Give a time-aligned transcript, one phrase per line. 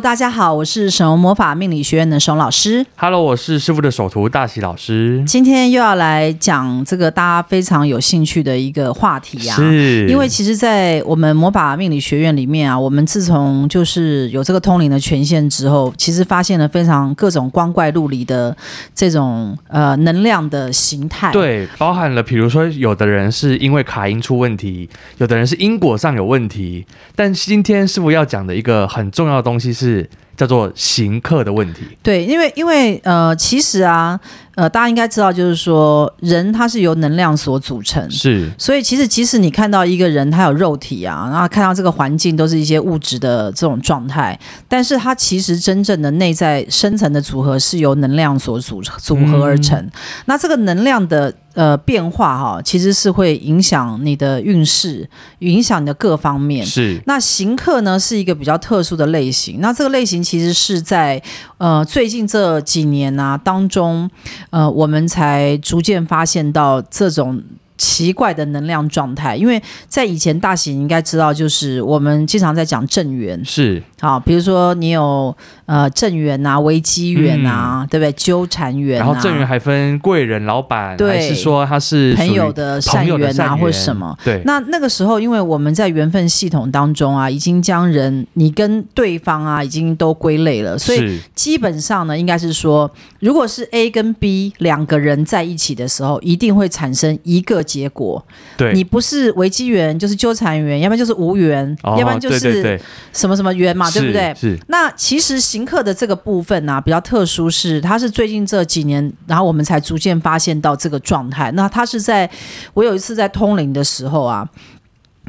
[0.00, 2.86] Hello，大家好，我是沈龙魔法命理学院的沈老师。
[2.96, 5.22] Hello，我是师傅的首徒大喜老师。
[5.26, 18.56] 今天又要来讲这个大家非常有兴趣的一个话题啊，是因为其实，在我们魔法命理学院里面啊，我们自从就是有这个通灵的权限之后，其实发现了非常各种光怪陆离的
[18.94, 21.30] 这种呃能量的形态。
[21.30, 24.88] 对，包含了比如说，有的人是因为卡音出问题，
[25.18, 26.86] 有的人是因果上有问题。
[27.14, 29.70] 但今天师傅要讲的一个很重要的东西。
[29.80, 30.08] 其是
[30.40, 31.80] 叫做行客的问题。
[32.02, 34.18] 对，因为因为呃，其实啊。
[34.56, 44.38] 呃，大家应该知道，就是说人他是由能量所组成，是，所以其实即使你看到一个人他有肉体啊，然后看到这个环境都是一些物质的这种状态，
[44.68, 49.78] 但是他其实真正的内在深层的组合是由能量所组组合而成。
[49.78, 49.90] 嗯、
[50.26, 56.66] 那这个能量的呃变化哈、哦，其实是会影响你的运势，影响你的各方面。
[56.66, 61.20] 是，那行客呢是一个比较特殊的类型，那这个类型其实是在
[61.58, 64.08] 呃最近这几年啊当中。
[64.50, 67.42] 呃，我们才逐渐发现到这种
[67.80, 75.34] 奇怪的能量状态，因为在以前大喜你应该知道，就是我们经常在讲正缘，是好，比如说你有。
[75.70, 78.10] 呃，正缘啊，危机缘啊，嗯、对不对？
[78.14, 84.18] 纠缠缘、啊，然后正缘还分贵人、老板，对还是说他是朋友的善缘啊，或者什么？
[84.24, 84.42] 对。
[84.44, 98.22] 那那个时候，因为我们在缘分系统当中啊，已经将人你跟对方啊，已经都归类了，所以基本上呢，应该是说，如果是 A 跟 B 两个人在一起的时候，一定会产生一个结果。
[98.56, 98.74] 对。
[98.74, 102.78] 你不是危机缘，就是纠缠缘，要不然就是无缘，哦、要不然就是
[103.12, 104.34] 什么什么缘嘛，对，不对？
[104.38, 104.58] 是。
[104.68, 105.64] 那其实行。
[105.70, 111.48] 客的这个部分呢、啊，比较特殊，是它是最近这几年，然后我们才逐渐发现到这个状态。
[111.52, 112.28] 那它是在
[112.74, 114.44] 我有一次在通灵的时候啊，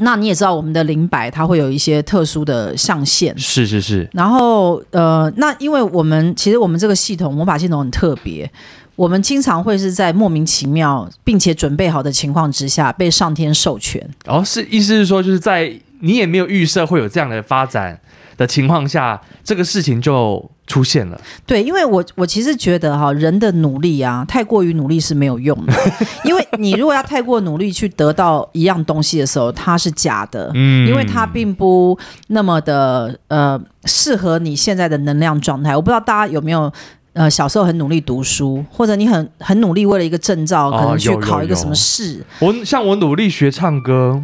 [0.01, 4.07] 那你也知道我们的灵摆它会有一些特殊的象限，是是是。
[4.13, 8.50] 然后呃，那因为我们其实我们这个系统魔法系统很特别，
[8.95, 14.06] 我们经常会是在莫名其妙并且准备好的情况之下被上天授权。
[14.25, 18.00] 哦，是意思是说就是在你也没有预设会有这样的发展
[18.38, 21.19] 的情况下，这个事情就出现了。
[21.46, 25.74] 对，因为我我其实觉得哈，人的努力啊，太过于努力是没有用的。
[26.24, 30.52] 因为你如果要太过努力去得到一样东西的时候，它是假的。
[30.56, 31.97] 嗯，因为它并不
[32.28, 35.75] 那么的呃适合你现在的能量状态。
[35.75, 36.72] 我不知道大家有没有
[37.14, 42.24] 呃小时候很努力读书，或者你很很努力为了一个证照，可能去考一个什么试。
[42.40, 44.24] 哦，我像我努力学唱歌。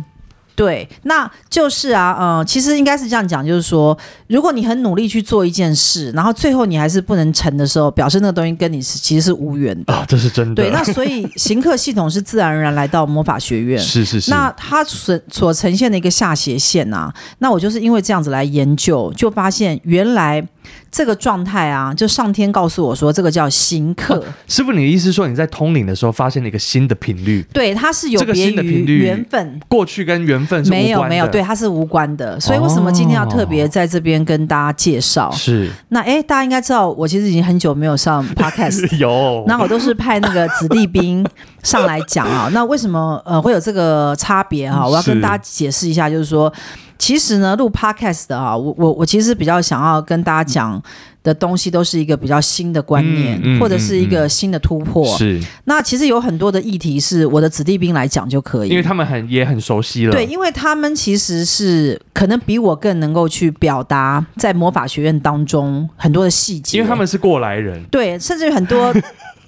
[0.58, 3.96] 对，那就是啊，嗯，其实应该是这样讲，就是说，
[4.26, 9.94] 如果你很努力去做一件事，然后最后你还是不能成的时候，表示那个东西跟你是其实是无缘的。
[9.94, 10.56] 啊，这是真的。
[10.56, 13.78] 对，那所以行客系统是自然而然来到魔法学院。
[13.80, 14.32] 是是是。
[14.32, 20.44] 那它所所呈现的一个下斜线啊，那我就是因为这样子来研究，就发现原来。
[20.92, 24.24] 这个状态啊，就上天告诉我说，这个叫新客。
[24.48, 27.46] 师傅，你的意思是说你在通灵的时候发现了一个新的频率？
[27.54, 30.68] 对，它是有别于缘分，过去跟缘分。
[30.68, 32.40] 没有没有，对，它是无关的。
[32.40, 35.32] 所以为什么今天要特别在这边跟大家介绍？
[35.32, 41.26] 是、哦、那哎，大家应该知道，我其实已经很久没有上 podcast， 有，那我都是派那个子弟兵
[41.64, 42.50] 上来讲啊。
[42.54, 44.88] 那为什么呃会有这个差别哈、啊？
[44.90, 46.52] 我要跟大家解释一下，就是说。
[46.98, 50.82] 其实呢，录 podcast 的啊，我我我其实比较想要跟大家讲
[51.24, 55.06] 的东西，都是一个比较新的观念，嗯嗯、或者是一个新的突破。
[55.18, 55.40] 是。
[55.66, 60.12] 那其实有很多的议题是我的子弟兵来讲就可以，因为他们很也很熟悉了。
[60.12, 67.84] 对，因为他们其实是可能比我更能够去表达在魔法学院当中很多的细节，因为他们是过来人。
[67.92, 68.94] 对，甚至于很多。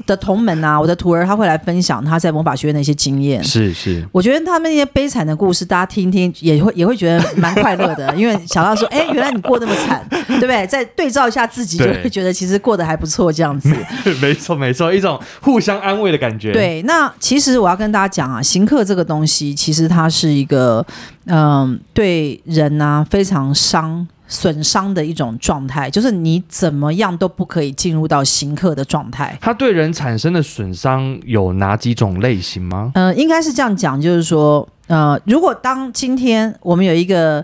[0.05, 3.43] 的同门啊，我的徒儿他会来分享他在魔法学院的一些经验。
[3.43, 10.65] 是是，我觉得他们那些悲惨的故事，大家听听也会也会觉得蛮快乐的， 因为想到说，哎，原来你过那么惨，对不对？
[10.67, 13.75] 再对照一下自己，就会觉得其实过得还不错，这样子。
[14.21, 16.51] 没错没错，一种互相安慰的感觉。
[16.51, 20.85] 对，那其实我要跟大家讲啊，行客这个东西，其实它是一个，
[21.25, 24.07] 嗯、呃，对人啊非常伤。
[24.31, 29.35] 损伤的一种状态，就是你怎么样都不可以进入到行客的状态。
[29.41, 32.91] 它对人产生的损伤有哪几种类型吗？
[32.93, 37.43] 呃，应该是这样讲，就是说，呃，如果当今天我们有一个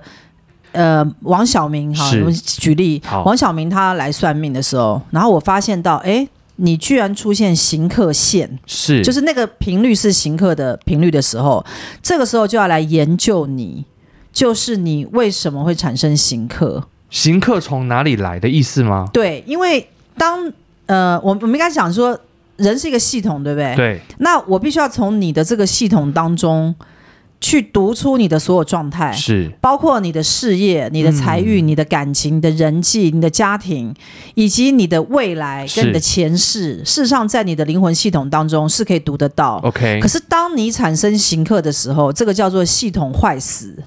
[0.73, 6.27] 呃王晓明哈，我们举例，王晓明他来算命的时候，然后我发现到，哎，
[6.57, 11.65] 你居然出现行客线，是，就是那个频率是行客的频率的时候，
[12.03, 13.83] 这个时候就要来研究你，
[14.35, 16.83] 就是你为什么会产生行客？
[17.09, 19.07] 行客从哪里来的意思吗？
[19.11, 20.51] 对，因为当
[20.85, 22.19] 呃，我我们应该讲说，
[22.57, 23.75] 人是一个系统，对不对？
[23.75, 24.01] 对。
[24.19, 26.75] 那我必须要从你的这个系统当中。
[27.41, 33.93] 去读出你的所有状态，是包括你的事业、你的财运、嗯、你的感情、你的人际、你的家庭，
[34.33, 36.77] 以及你的未来跟你的前世。
[36.77, 39.59] 事实上，在你的灵魂系统当中是可以读得到。
[39.63, 43.77] OK，可是当你产生行客的时候，这个叫做系统坏死。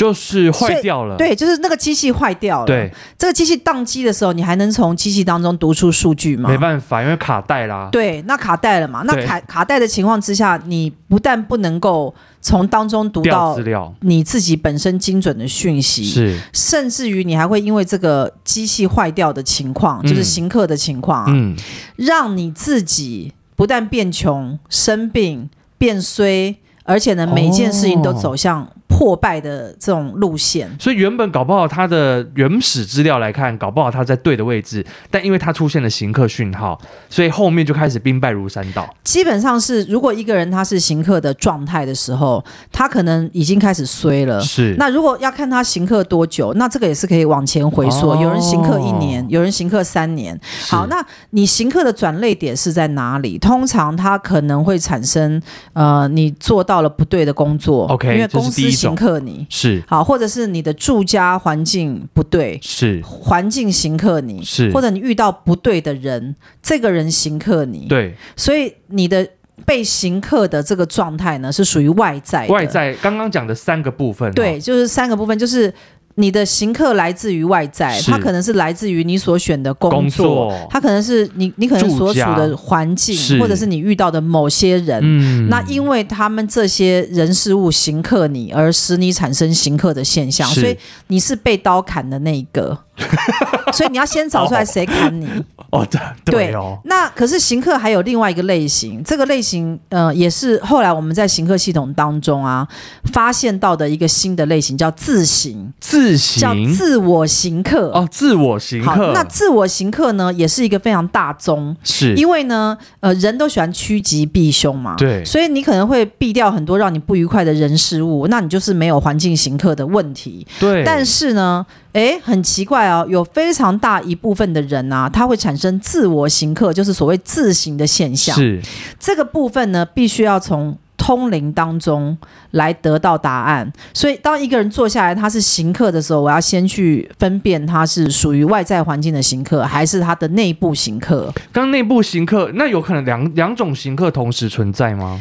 [0.00, 2.66] 就是坏掉了，对，就是那个机器坏掉了。
[2.66, 6.48] 对，这个机器宕机的时候，你还能从机器当中读出数据吗？
[6.48, 7.90] 没办法，因为卡带啦。
[7.92, 9.02] 对，那卡带了嘛？
[9.04, 21.54] 那卡卡带的情况之下，你不但不能够从当中读到资料，你自己本身精准的讯息，是，甚至于你还会因为这个机器坏掉的情况，就是行客的情况啊，嗯，
[21.96, 28.66] 让你自己不但变穷、生病、变衰，而且呢，每一件事情都走向。
[29.00, 38.94] 破败的这种路线，所以原本搞不好他的原始资料来看，搞不好他在对的位置，但因为他出现了行客讯号，所以后面就开始兵败如山倒。
[39.02, 44.38] 基本上是，如果一个人他是行客的状态的时候，他可能已经开始衰了。
[44.42, 44.74] 是。
[44.76, 48.10] 那如果要看他行客多久，那这个也是可以往前回溯。
[48.10, 50.38] 哦、有人行客一年，有人行客三年。
[50.68, 53.38] 好，那你行客的转捩点是在哪里？
[53.38, 55.40] 通常他可能会产生，
[55.72, 57.86] 呃，你做到了不对的工作。
[57.86, 58.89] OK，因为公司刑。
[58.90, 59.46] 刑克你。
[59.48, 59.82] 是。
[59.86, 63.00] 好，或者是你的住家环境不对，是。
[63.02, 64.70] 环境刑克你，是。
[64.72, 69.26] 或者你遇到不对的人，这个人刑克你，对，所以你的
[69.64, 72.52] 被刑克的这个状态呢，是属于外在的。
[72.52, 75.72] 外在刚刚讲的三个部分，对，就是三个部分，就是。
[76.20, 80.68] 你的行客来自于外在，他可能是来自于你所选的工作，工作。
[80.70, 85.00] 它可能是你你可能所处的环境，或者是你遇到的某些人。
[85.02, 90.76] 嗯、那因为他们这些人事物行客你，而使你产生行客的现象，所以
[91.08, 92.78] 你是被刀砍的那一个。
[93.72, 95.26] 所以你要先找出来谁砍你。
[95.70, 96.78] 哦，对对哦。
[96.84, 102.66] 那可是行客还有另外一个类型，这个类型呃也是后来我们在行客系统当中啊
[103.10, 105.72] 发现到的一个新的类型，叫自行。
[105.80, 109.12] 自刑叫自我行客哦，自我行客。
[109.12, 120.46] 那自我行客呢，也是一个非常大宗，是因为呢呃人都喜欢趋吉避凶嘛，对，所以你可能会避掉很多让你不愉快的人事物，那你就是没有环境行客的问题。
[120.58, 121.66] 对，但是呢。
[121.92, 128.32] 诶，很奇怪哦，有非常大一部分的人呐、啊，他会产生自我行客，就是所谓自刑的现象。
[128.36, 128.62] 是
[129.00, 130.78] 这个部分呢，必须要从
[131.10, 132.16] 通灵当中
[132.52, 133.72] 来得到答案。
[133.92, 141.34] 所以，当一个人坐下来他是行客的时候，我要先去分辨他是属于外在环境的行客，还是他的内部行客。
[141.50, 145.20] 刚内部行客，那有可能两两种行客同时存在吗？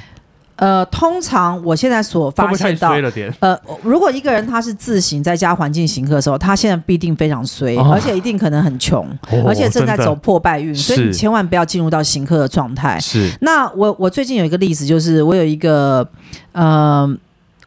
[0.60, 2.94] 呃，通常我现在所发现到？
[3.40, 13.00] 呃，如果一个人他是自行在家环境行客的时候，他现在必定非常衰，哦、而且一定可能很穷，哦、而且正在走破败运，所以你千万不要进入到行客的状态。
[13.00, 13.32] 是。
[13.42, 16.08] 那我我最近有一个例子，就是我有一个
[16.52, 17.18] 呃。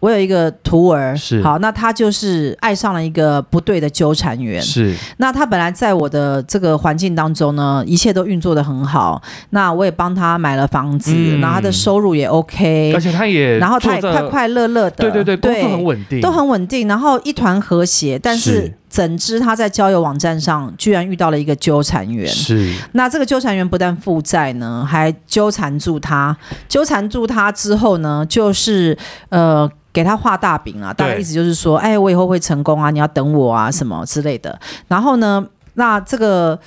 [0.02, 4.92] 我有一个徒儿，是好，那他就是爱上了一个不对的纠缠员，是。
[5.18, 18.18] 那他本来在我的这个环境当中呢，一切都运作的很好，那我也帮他买了房子，嗯、然后他的收入也 OK，而且他也，然后他也快快乐乐的，对对对，对，工作很稳定，都很稳定，然后一团和谐。
[18.18, 22.72] 但是怎知他在交友网站上居然遇到了一个纠缠员，是。
[22.92, 26.36] 那这个纠缠员不但负债呢，还纠缠住他，
[26.68, 28.96] 纠缠住他之后呢，就是
[29.30, 29.70] 呃。
[29.94, 34.58] 给他画大饼啊，大概意思就是说，哎，我以后会成功啊，你要等我啊，什么之类的。
[34.88, 36.58] 然后呢，那这个。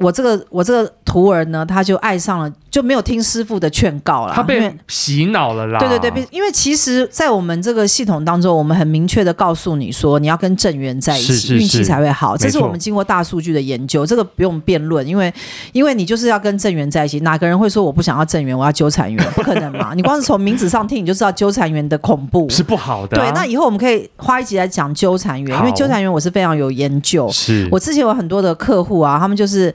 [0.00, 4.32] 我这个我这个徒儿呢，他就爱上了，就没有听师傅的劝告了。
[4.32, 5.78] 他被洗脑了啦。
[5.80, 12.36] 对对对，因为其实，在我们这个系统当中，我们很明确的告诉你说，你要跟正缘在一起，运气才会好。
[12.36, 15.32] 这是我们经过大数据的研究，这个不用辩论，因为
[15.72, 17.20] 因为你就是要跟正缘在一起。
[17.20, 19.32] 哪个人会说我不想要正缘，我要纠缠缘？
[19.32, 19.92] 不可能嘛！
[19.96, 23.24] 你光是从名字上听，你就知道纠缠缘的恐怖是不好的啊。
[23.24, 27.28] 对，那以后我们可以花一集来讲纠缠缘，因为纠缠缘我是非常有研究。
[27.30, 29.74] 是我之前有很多的客户啊，他们就是。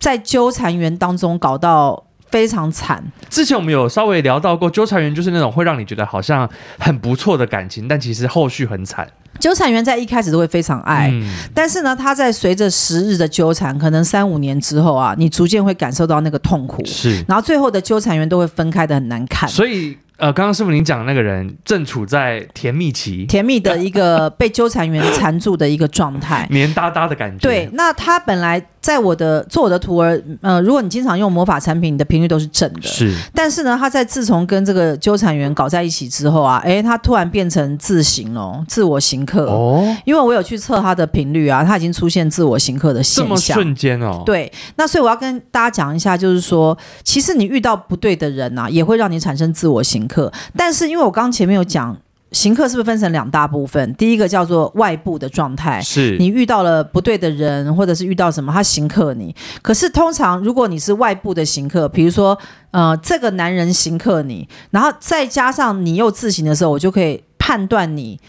[0.00, 2.02] 在纠缠缘当中搞到
[2.34, 3.00] 非常惨。
[3.30, 6.50] 之前我们有稍微聊到过，纠缠缘就是那种会让你觉得好像
[6.80, 9.06] 很不错的感情，但其实后续很惨。
[9.38, 16.84] 纠缠缘在一开始都会非常爱，嗯、但是呢，他在随着时日的纠缠，可能三五年之后啊，你逐渐会感受到那个痛苦。
[16.84, 19.48] 是，然后最后的纠缠缘都会分开的很难看。
[19.48, 19.96] 所以。
[20.16, 27.42] 呃，刚刚师傅您讲的那个人正处在甜蜜期，甜蜜的一个被纠缠缘缠住的一个状态，黏哒哒的感觉。
[27.42, 32.82] 对，那他本来在我的做我的徒儿，呃，如果你经常用魔法产品，你的频率都是正的。
[32.82, 39.46] 是，但是呢，他在自从跟这个纠缠员搞在一起之后啊，哎，他突然变成自行了，自我行客。
[39.46, 43.26] 哦，因为我有去测他的频率啊，他已经出现自我行客的现象。
[43.26, 44.22] 这么瞬间哦。
[44.26, 50.30] 对，那所以我要跟大家讲一下，就是说，其实你遇到不对的人啊，也会让你产生自我行客。
[50.54, 51.96] 但是因为我刚刚前面有讲。
[52.34, 53.94] 行客是不是分成两大部分？
[53.94, 59.34] 第一个叫做外部的状态，是你遇到了不对的人，或者是遇到什么，他行客你。
[59.62, 62.36] 可是通常如果你是外部的行客，比如说，
[62.72, 68.20] 呃，这个男人行客你，然后再加上你又自行的时候，我就可以判断你。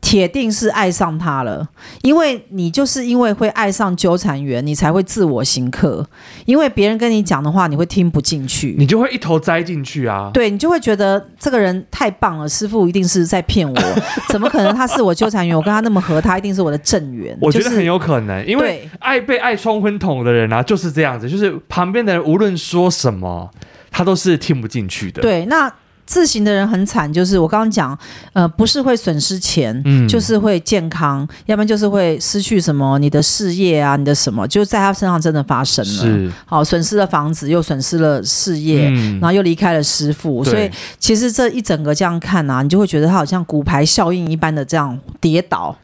[0.00, 1.68] 铁定是爱上他了，
[2.02, 6.04] 因为你就是因为会爱上纠缠员，你才会自我行客。
[6.46, 10.30] 因为别人跟你讲的话，你会听不进去，你就会一头栽进去啊。
[10.32, 13.80] 对，你就会觉得这个人太棒了，师傅一定是在骗我，
[14.30, 15.54] 怎么可能他是我纠缠员？
[15.56, 17.36] 我跟他那么合，他一定是我的正缘。
[17.40, 23.50] 我觉得很有可能，因为爱被爱冲昏头的人啊，就是这样子，就是旁边的人无论说什么，
[23.90, 25.20] 他都是听不进去的。
[25.20, 25.70] 对，那。
[26.10, 27.96] 自行的人很惨，就是我刚刚讲，
[28.32, 45.76] 呃，不是会损失钱，嗯，就是会健康，要不然就是会失去什么，你的事业啊，你的什么，就在他身上真的发生了，是，好，损失了房子，又损失了事业，嗯，然后又离开了师傅，所以其实这一整个这样看啊，你就会觉得他好像骨牌效应一般的这样跌倒。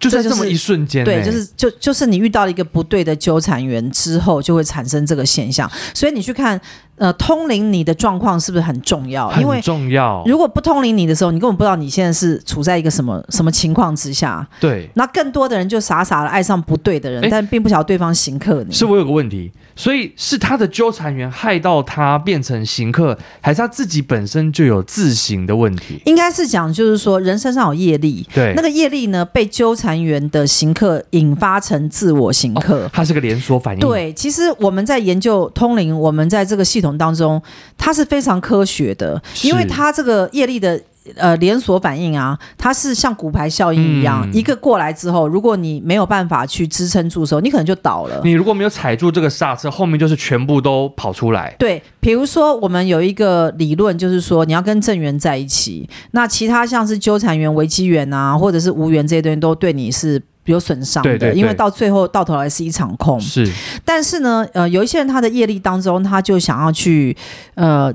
[0.00, 5.70] 就在这么一瞬间，对，就是就就是你遇到了一个不对的纠缠源之后，就会产生这个现象。
[5.92, 6.58] 所以你去看，
[6.96, 9.30] 呃，通灵你的状况是不是很重要？
[9.38, 10.24] 因为重要。
[10.26, 14.46] 如果不通灵你的时候，你根本不知道你现在是处在一个什么什么情况之下。
[14.58, 14.88] 对。
[14.94, 18.72] 那更多的人就傻傻的爱上不对的人，但并不晓得对方行客你。
[18.72, 26.00] 是我有个问题，所以是他的纠缠员害到他变成行客，还是他自己本身就有自行的问题？
[26.06, 29.90] 应该是讲，就是说人身上有业力，对，那个业力呢被纠缠。
[29.90, 33.80] 成员的行客引发成自我行客，哦，它是个连锁反应。
[33.80, 37.42] 对，其实我们在研究通灵，我们在这个系统当中，
[37.76, 40.80] 它是非常科学的，因为它这个业力的
[41.16, 48.20] 呃连锁反应啊，它是像骨牌效应一样，嗯，一个过来之后，如果你没有办法去支撑住的时候，你可能就倒了。
[48.24, 51.54] 你如果没有踩住这个刹车，后面就是全部都跑出来。
[51.58, 61.10] 对，比如说我们有一个理论，就是说你要跟正缘在一起，那其他像是纠缠缘、危机缘啊，或者是无缘这些东西，都对你是有损伤的。
[61.10, 63.20] 对对对，因为到最后到头来是一场空。
[63.20, 63.50] 是，
[63.84, 67.16] 但是呢，呃，有一些人他的业力当中，他就想要去
[67.54, 67.92] 呃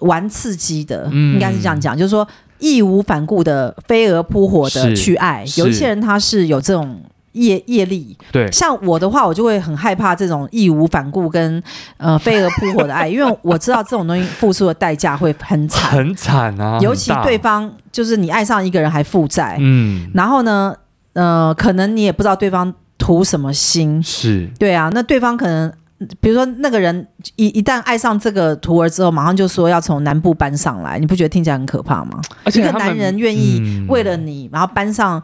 [0.00, 2.26] 玩刺激的，嗯，应该是这样讲，就是说。
[2.58, 7.00] 义无反顾的飞蛾扑火的去爱，有一些人他是有这种
[7.32, 8.16] 业业力。
[8.32, 11.62] 对，像我的话，我就会很害怕这种义无反顾跟
[11.96, 16.78] 呃飞蛾扑火的爱， 因为我知道这种东西付出的代价会很惨，很惨啊！
[16.80, 20.74] 尤其对方就是你爱上一个人还负债，嗯，然后呢，
[21.12, 25.72] 呃，可能你也不知道对方图什么心，是对啊，那对方可能。
[26.20, 32.20] 比如说那个人一一旦爱上这个徒儿之后，马上就说要从南部搬上来，你不觉得听起来很可怕吗？
[32.44, 35.22] 而且一个男人愿意为了你，嗯、然后搬上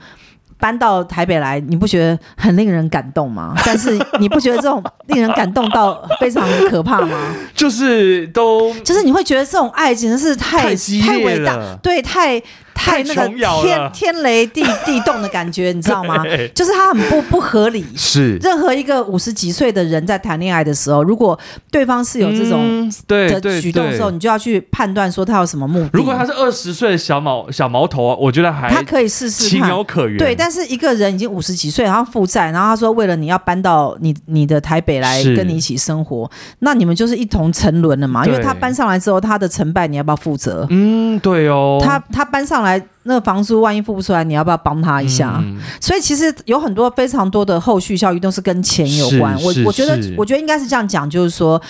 [0.58, 3.52] 搬到台北来，你不觉得很令人感动吗？
[3.66, 7.18] 但是你不觉得这种令人感动到非常可怕吗？
[7.54, 12.42] 就是都就是你会觉得这种爱简直是太太伟大，对，太。
[12.74, 13.28] 太那个
[13.62, 16.24] 天天雷地 地动的感觉，你知道吗？
[16.54, 17.84] 就是他很不不合理。
[17.96, 21.38] 是任何一个五十几岁的人在谈恋爱的时候，如果
[21.70, 25.90] 对方是有这种的举动的时候，你就要去判断说他有什么目的。
[25.92, 30.18] 如果他是二十岁的小毛小毛头啊，我觉得还他可以试试，情有可原。
[30.18, 38.24] 对，但是一个人已经五十几岁，然后负债，然后他说为了你要搬到你你的台北来跟你一起生活，那你们就是一同沉沦了嘛？
[38.26, 40.66] 因为他搬上来之后，他的成败你要不要负责？
[40.70, 41.78] 嗯，对哦。
[41.82, 42.82] 他他搬上来。
[43.04, 45.40] 那个房租万一付不出来，你要不要帮他一下？
[45.42, 49.36] 嗯、所以其实有很多非常多的后续效益都是跟钱有关。
[49.42, 51.60] 我我觉得我觉得应该是这样讲，就是说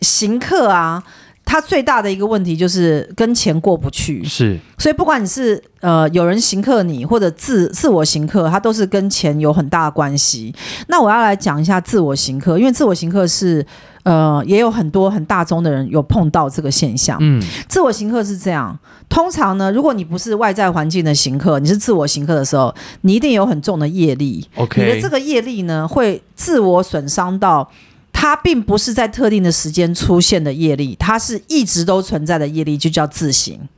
[0.00, 1.02] 行客啊，
[1.48, 4.22] 他最大的一个问题就是跟钱过不去。
[4.22, 10.54] 是，所以不管你是呃有人行客你，或者自自我行客，他都是跟钱有很大的关系。
[10.88, 13.64] 那我要来讲一下自我行客，因为自我行客是。
[14.04, 17.18] 呃，也有很多很大宗的人有碰到这个现象。
[17.20, 18.78] 嗯，自我行客是这样。
[19.06, 24.48] 通常呢，如果你不是外在环境的行客，你是自我行客的时候，你一定有很重的业力。
[24.54, 27.68] OK，你的这个业力呢，会自我损伤到，
[28.20, 33.68] 它并不是在特定的时间出现的业力，它是一直都存在的业力，就叫自行。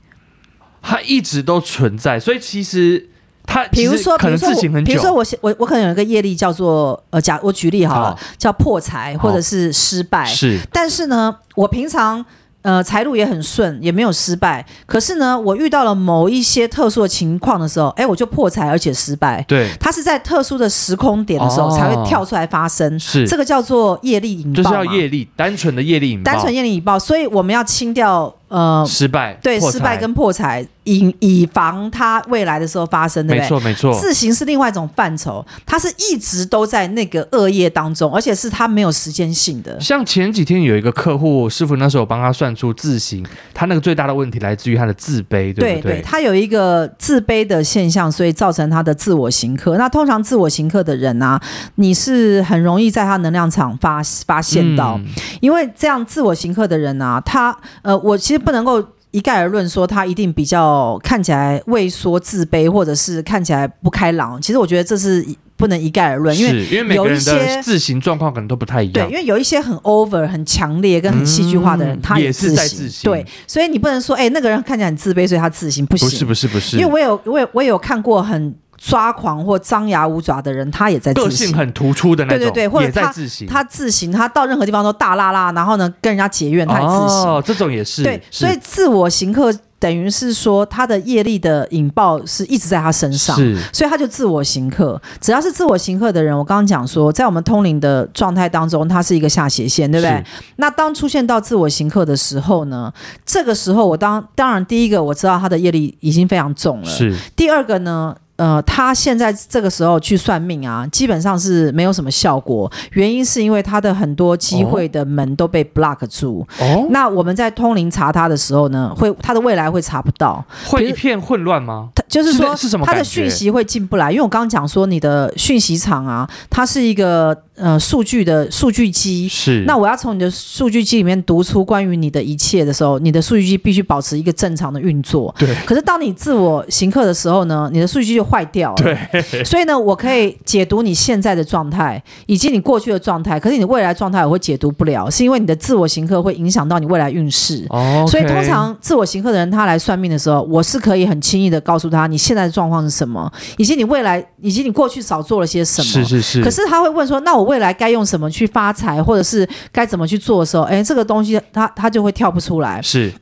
[0.81, 3.07] 它一直都存在，所以其实。
[3.45, 4.87] 它比如说，可能自行很久。
[4.87, 10.25] 比如说我我我可能有一个业力叫做呃，假我举例好了，好叫破财或者是失败。
[10.25, 12.25] 是，但是呢，我平常
[12.63, 14.65] 呃，财路也很顺，也没有失败。
[14.87, 19.43] 可是呢，我遇到了某一些特殊的情况的时候，哎，我就破财而且失败。
[19.49, 22.99] 对，它是在特殊的时空点的时候、哦、才会跳出来发生。
[22.99, 26.99] 是这个叫做业力引爆，就是要业力，单纯的业力引爆，单纯业力引爆。
[26.99, 28.35] 所以我们要清掉。
[28.51, 33.43] 呃，失败对失败跟破财，以以防他未来的时候发生，对不对？
[33.43, 34.01] 没错，没错。
[34.01, 39.81] 自行是另外一种范畴，它是一直都在那个恶业当中，而且是他没有时间性的。
[39.81, 45.81] 像前几天有一个客户，师傅那时候帮他算出自行，他那个最大的问题来自于他的自卑，对不对？
[45.81, 49.79] 对，对，他有一个自卑的现象，所以造成他的自我刑克。
[49.79, 51.41] 那通常自我刑克的人啊，
[51.77, 55.07] 你是很容易在他能量场发发现到，嗯、
[55.41, 58.41] 因为这样自我刑克的人啊，他呃，我其实。
[58.41, 64.41] 不能够一概而论说他一定比较看起来畏缩、自卑，或者是看起来不开朗。
[64.41, 65.27] 其实我觉得这是
[65.57, 68.93] 不能一概而论，因为因为每个人的自行状况可能都不太一样。
[68.93, 73.11] 对，因为有一些很 over、很强烈跟很戏剧化的人，嗯、他也是在自行。
[73.11, 76.09] 对，所以你不能说，哎，那个人看起来很自卑，所以他自行不行。
[76.09, 76.77] 不是，不是，不是。
[76.79, 78.55] 因为我有，我有，我有看过很。
[78.83, 81.29] 抓狂或张牙舞爪的人，他也在自行。
[81.29, 83.47] 个性很突出的那种，对对对，或者也在自行。
[83.47, 87.29] 他自行，他到任何地方都大拉拉，然后呢，跟人家结怨，他也自行。
[87.29, 88.03] 哦，这种也是。
[88.03, 94.99] 对，所以自我行客等于是说，他的业力的引爆是一直在他身上，是，所以他就自我行客。
[95.21, 100.25] 只要是自我行客的人，我刚刚讲说，在我们通灵的状态当中，他是一个下斜线，对不对？
[100.57, 102.91] 那当出现到自我行客的时候呢，
[103.27, 107.15] 这个时候我当当然第一个我知道他的业力已经非常重了，是。
[107.37, 108.17] 第二个呢？
[108.41, 112.73] 呃，他现在这个时候去算命啊，基本上是没有什么效果。
[112.93, 116.47] 原因是因为他的很多机会的门都被 block 住。
[116.59, 121.91] 哦，那我们在通灵查他的时候呢，会他的未来会查不到，会一片混乱吗？
[121.95, 122.87] 他就是说，是什么？
[122.87, 127.37] 他的讯息会进不来，因为我刚刚讲说，你的讯息场啊，它是一个。
[127.61, 135.35] 呃，数据的数据机是，那我要从你的数据机里面读出关于你的一切的时候，你的数据机必须保持一个正常的运作。
[135.39, 135.55] 对。
[135.67, 138.77] 可是当你自我行客的时候呢，你的数据就坏掉了。
[138.77, 139.43] 对。
[139.45, 147.67] 所以呢，我可以解读你现在的状态以及你过去的状态，可是你未来状态我会解读不了，是因为你的自我行客会影响到你未来运势。
[147.69, 148.07] 哦。
[148.09, 155.85] 所以通常自我行客的人他来算命的时候，我是可以很轻易的告诉他你现在的状况是什么，以及你未来以及你过去少做了些什么。
[155.85, 156.43] 是是是。
[156.43, 158.31] 可是他会问说，那我未来该用什么？
[158.31, 162.81] 去发财，或者是该怎么去做的时候，哎，这个东西他他就会跳不出来。
[162.81, 163.13] 是，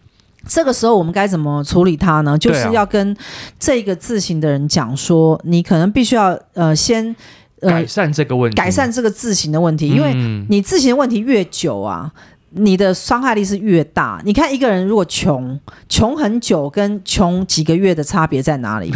[0.46, 2.38] 这个时候我们该怎么处理它呢？
[2.38, 3.16] 就是要跟
[3.59, 7.14] 这个字形的人讲说，你可能必须要呃先
[7.61, 10.14] 呃改善这个问题，改善这个字形的问题，因为
[10.48, 12.12] 你字形的问题越久啊。
[12.51, 14.21] 你的伤害力是越大。
[14.25, 15.59] 你看一个人如果穷，
[15.89, 18.93] 穷很久跟穷几个月的差别在哪里？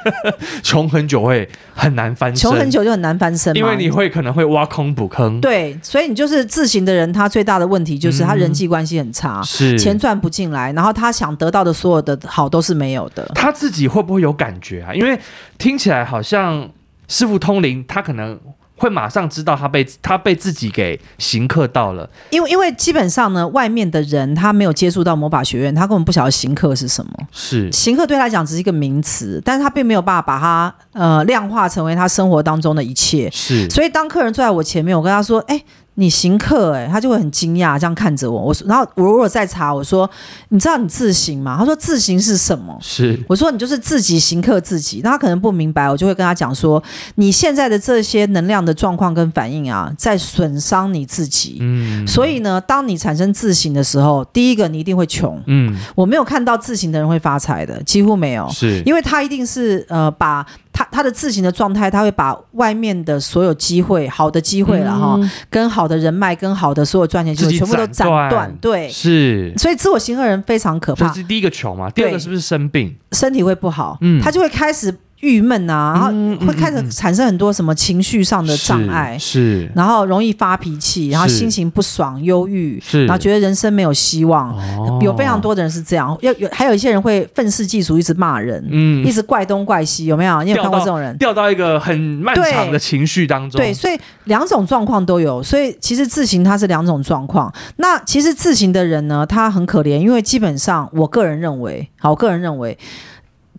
[0.62, 5.40] 穷很久会很难翻身，穷很久就很难翻身，因为你会可能会挖坑补坑。
[5.40, 13.30] 对，所以你就是自行的人，他最大的问题就是他人际关系很差，是、嗯、钱赚不进来，然后他想得到的所有的好都是没有的。
[13.34, 14.94] 他自己会不会有感觉啊？
[14.94, 15.18] 因为
[15.58, 16.70] 听起来好像
[17.08, 18.38] 师傅通灵，他可能。
[18.76, 27.12] 会马上知道他被他被自己给行客到了，因为因为基本上呢，外面的人他没有接触到魔法学院，他根本不晓得行客是什么。
[27.32, 33.30] 是行客对他来讲只是一个名词，但是他并没有办法把它呃量化成为他生活当中的一切。
[33.30, 35.62] 是，所以当客人坐在我前面，我跟他说：“哎。”
[35.96, 38.40] 你行客哎，他就会很惊讶，这样看着我。
[38.40, 40.08] 我说，然后我如果再查，我说，
[40.50, 41.56] 你知道你自行吗？
[41.58, 42.76] 他说自行是什么？
[42.80, 45.00] 是我说你就是自己行客自己。
[45.02, 46.82] 那他可能不明白，我就会跟他讲说，
[47.16, 51.58] 你现在的这些能量的状况跟反应啊，在损伤你自己。
[51.60, 55.42] 嗯，所以呢，当你产生自行的时候，第一个你一定会穷。
[55.46, 58.48] 嗯，我没有看到自行的人会发财的，几乎没有。
[58.50, 60.46] 是因为他一定是呃把。
[60.76, 68.54] 他他的自行的状态，他会把外面的所有机会、好的机会了哈、嗯，跟好的人脉、跟好的所有赚钱机会全部都斩断。
[68.60, 69.54] 对，是。
[69.56, 71.08] 所以自我型恶人非常可怕。
[71.08, 71.88] 这是第一个穷嘛？
[71.88, 72.94] 第二个是不是生病？
[73.12, 74.94] 身体会不好，嗯，他就会开始。
[75.20, 84.50] 郁闷啊，然后会开始产生很多什么情绪上的障碍，是，然后容易发脾气，然后心情不爽、忧郁，是，然后觉得人生没有希望。
[84.56, 90.42] 哦、有非常多的人是这样，要有还有一些人会愤世嫉俗，一直骂人，嗯，一直怪东怪西，有没有？
[90.42, 91.16] 你有看过这种人？
[91.16, 93.58] 掉到一个很漫长的情绪当中。
[93.58, 95.42] 对，对，所以两种状况都有。
[95.42, 97.52] 所以其实自行它是两种状况。
[97.76, 102.76] 那其实自行的人呢，他很可怜，因为基本上我个人认为，好，我个人认为。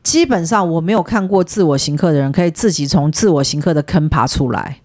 [0.08, 4.80] 基本上我没有看过自我行客的人可以自己从自我行客的坑爬出来，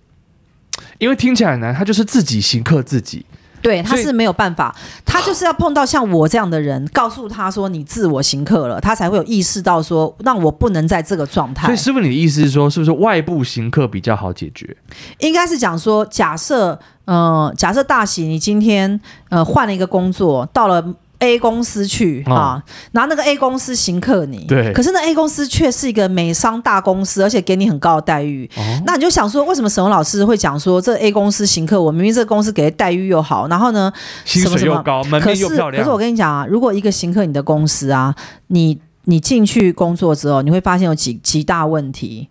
[0.99, 3.25] 因为听起来很难，他就是自己行客自己。
[3.63, 11.69] 对，他是没有办法，他就是要碰到像我这样的人，告诉他说你自我行客了，他才会有意识到说，让我不能在这个状态。
[11.69, 14.77] 所以师傅，你的意思是说，是不是外部行客比较好解决？
[15.21, 20.95] 应该是讲说，假设，呃，假设大喜，你今天呃换了一个工作，到了。
[21.23, 31.93] A 公司去、哦、啊，然后那个 A 公司行克你，对，可是那 A 公司却是一个美商大公司，而且给你很高的待遇，哦、那你就想说，为什么沈文老师会讲说这 A 公司行克我？
[31.93, 33.93] 明明这个公司给的待遇又好，然后呢，
[34.25, 35.71] 薪水又高，门面又漂亮。
[35.71, 38.13] 可是，可是我跟你讲啊，如果一个行克你的公司啊，
[38.49, 42.29] 你你进去工作之后，你会发现有几几大问题。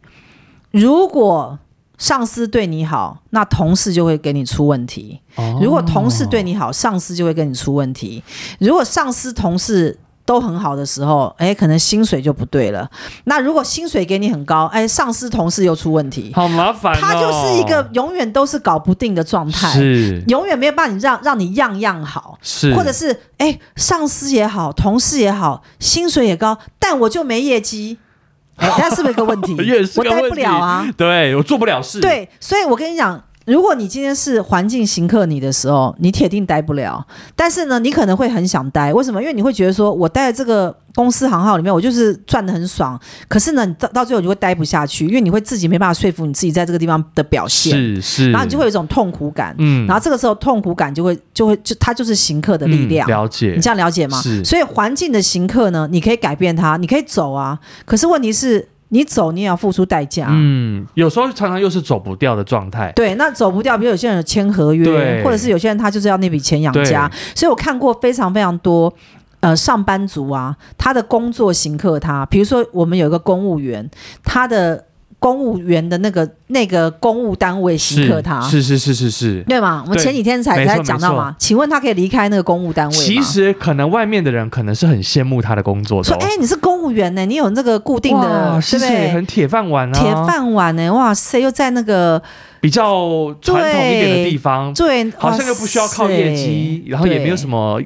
[0.71, 1.57] 如果
[2.01, 5.21] 上司对你好，那同事就会给你出问题；
[5.61, 8.23] 如果同事对你好，上司就会跟你出问题。
[8.57, 12.89] 如果上司同事都很好的时候，哎，可能薪水就不对了。
[13.25, 16.97] 那如果薪水给你很高，哎，上司同事又出问题，好麻烦哦。
[16.99, 27.99] 他就是一个永远都是搞不定的状态，是永远没有办法让让你样样好，是或者是哎，上司也好，同事也好，薪水也高，但我就没业绩。
[28.57, 29.53] 哎，那是不是一个问题？
[29.97, 31.99] 我待不了啊，对，我做不了事。
[31.99, 37.05] 对，所以我跟你讲，如果你今天是环境行克你的时候，你铁定待不了。
[37.35, 39.21] 但是呢，你可能会很想待，为什么？
[39.21, 40.75] 因为你会觉得说，我待在这个。
[40.93, 42.99] 公司行号里面，我就是赚的很爽。
[43.29, 54.21] 可是呢，你到到最后你就会待不下去，因为你会自己没办法说服你自己在这个地方的表现，是是，然后你就会有一种痛苦感，嗯，然后这个时候痛苦感就会就会就它就是行克的力量，嗯，了解，你这样了解吗？
[54.21, 57.57] 是，所以环境的行克呢，你可以改变它，你可以走啊。
[57.85, 62.91] 可是问题是，你走你也要付出代价，嗯，有时候常常又是走不掉的状态。
[62.95, 68.93] 对，那走不掉，比如有些人有签合约，或者是有些人他就是要那笔钱养家，所以我看过非常非常多。
[69.39, 73.89] 呃，上班族啊，他的工作行客他，比如说我们有一个公务员，
[74.23, 74.85] 他的
[75.21, 79.83] 公务员的那个那个公务单位刑克他，是是是是是，对吗？
[79.85, 82.95] 我们前几天才才讲到嘛，请问他可以离开那个公务单位？
[82.95, 89.11] 其实可能外面的人可能是很羡慕他的工作的，说，哎，你是公务员呢，你有那个固定的，对不对？
[89.13, 92.19] 很铁饭碗啊，铁饭碗呢，哇塞，又在那个
[92.59, 97.79] 比较传统一点的地方，对，好像又不需要靠业绩，然后也没有什么。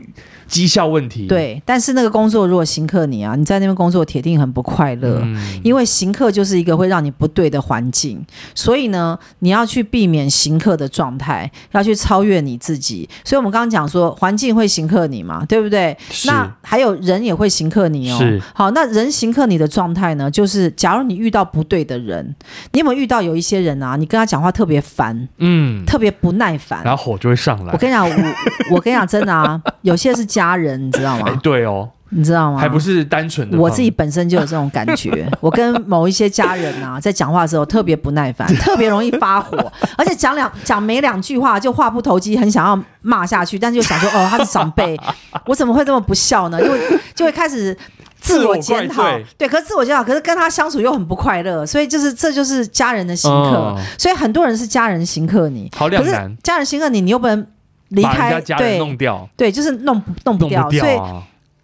[0.48, 13.10] 绩效问题对，但是那个工作如果行克你啊，你在那边工作铁定很不快乐，嗯、因为行克就是一个会让你不对的环境，所以呢，你要去避免行克的状态，要去超越你自己。
[13.24, 15.98] 所以我们刚刚讲说，环境会行克你嘛，对不对？
[16.26, 18.18] 那还有人也会行克你哦。
[18.20, 22.36] 是好，那人行克你的状态呢，就是假如你遇到不对的人，
[22.74, 27.74] 你有没有遇到有一些人啊，你跟他讲话特别烦，嗯，特别不耐烦，然后火就会上来。
[27.74, 30.35] 我跟你讲，我我跟你讲，真的啊，有些是。
[30.36, 31.28] 家人，你知道吗？
[31.30, 32.60] 欸、对哦，你知道吗？
[32.60, 33.58] 还不是单纯的。
[33.58, 35.26] 我自己本身就有这种感觉。
[35.40, 45.00] 我跟某一些家人啊，在讲话的时候特别不耐烦， 特别容易发火，而且讲两讲没两句话就话不投机，很想要骂下去，但是又想说哦，他是长辈，
[45.48, 46.62] 我怎么会这么不孝呢？
[46.62, 46.80] 因为
[47.16, 47.76] 就会开始
[48.20, 49.04] 自我检讨。
[49.38, 53.52] 对，可是自我检讨，可是跟他相处又很不快乐，所以就是这就是家人的行客。
[53.58, 56.24] 哦、所以很多人是家人行客你，好两难。
[56.24, 57.48] 可是家人行客你，你又不能。
[57.90, 60.90] 离开家人弄掉，对，对，就是弄弄不掉，不掉啊、所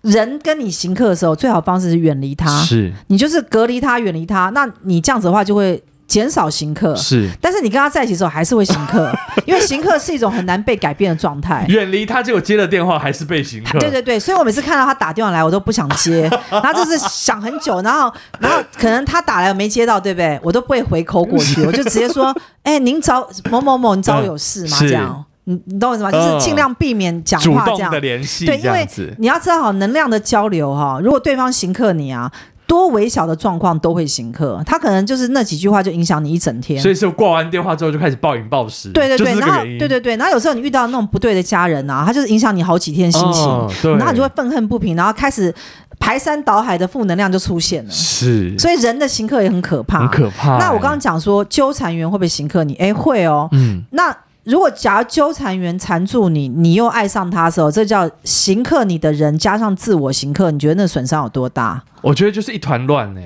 [0.03, 2.91] 以人跟你行客的时候，最好方式是远离他，是。
[3.07, 9.11] 你就是隔离他，远离他，那你这样子的话就会减少行客，是，但是你跟他在一起的时候还是会行客，
[9.45, 11.65] 因为行客是一种很难被改变的状态。
[11.69, 20.39] 远离他，结果接了电话还是被行客，对对对，所以我每次看到他打电话来，我都不想接， 然后就是想很久，然后然后可能他打来我没接到，对不对？
[20.43, 24.77] 我都不会回口过去， 我就直接说，哎、欸，您找某某某，你找我有事吗？
[24.81, 25.25] 嗯、这样。
[25.51, 26.11] 你你懂我意思吗？
[26.11, 28.87] 就是尽量避免讲话这样，的联系，对，因为
[29.17, 32.31] 你要知道好，能量的交流哈，如果对方行克你啊，
[32.65, 36.81] 多微小的状况都会行克，他可能就是那几句话就影响你一整天。
[36.81, 38.89] 所以是挂完电话之后就开始暴饮暴食。
[38.93, 45.53] 对对对，然后对对对，然后有时候你遇到那种不对的家人啊，他就是影响你好几天心情，哦、然后你就会愤恨不平，然后开始
[45.99, 47.91] 排山倒海的负能量就出现了。
[47.91, 50.57] 是，所以人的行客也很可怕，很可怕。
[50.57, 52.73] 那我刚刚讲说纠缠员会不会行客你？
[52.75, 53.49] 哎，会哦。
[53.51, 54.15] 嗯，那。
[54.51, 61.81] 如果假如纠缠缘缠住你，你又爱上他的时候，这叫行克你的人加上自我行克，你觉得那损伤有多大？
[62.01, 63.21] 我觉得就是一团乱呢、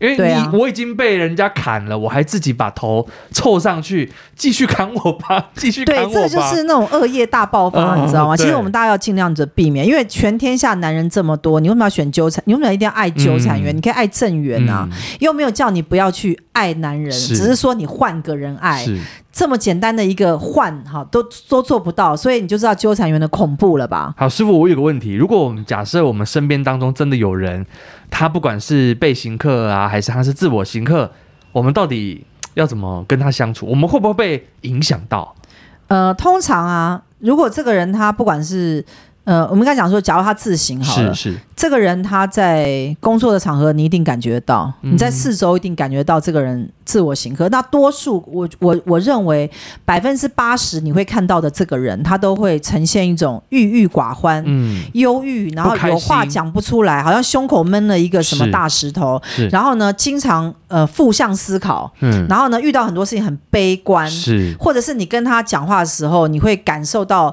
[0.00, 6.12] 为你、啊、我已经被人家砍了，我还自己把头凑上去继续砍我吧，继续砍我吧。
[6.14, 8.34] 对，这就是那种恶业大爆发，嗯、你知道吗？
[8.34, 12.42] 其实我们大家要尽量的避免，因为全天下男人这么多，你为什么要选纠缠？
[12.46, 13.74] 你为什么一定要爱纠缠缘？
[13.74, 18.86] 嗯、你可以爱正缘啊，嗯、又没有叫你不要去爱男人，是只是说你换个人爱。
[19.32, 24.14] 这么简单的一个换哈，都都做不到，所以你就知道纠缠员的恐怖了吧？
[24.16, 27.64] 好，师傅，我有个问题，如果我们假设我们身边当中真的有人，
[28.10, 31.10] 他不管是被行客啊，还是他是自我行客，
[31.52, 33.66] 我们到底要怎么跟他相处？
[33.66, 35.34] 我们会不会被影响到？
[35.88, 38.84] 呃，通常啊，如果这个人他不管是。
[39.30, 47.48] 呃，我们刚才讲说，假如他自行好了，是是，这个人他在工作的场合，你一定感觉到，你在四周一定感觉到这个人自我刑克。
[47.48, 49.48] 嗯、那多数，我我我认为
[49.84, 67.32] 百分之八十你会看到的这个人，他都会呈现一种郁郁寡欢、嗯，忧郁，然后有话讲不出来，好像胸口闷了一个什么大石头，然后呢，经常呃负向思考，嗯，然后呢，遇到很多事情很悲观，是，或者是你跟他讲话的时候，你会感受到。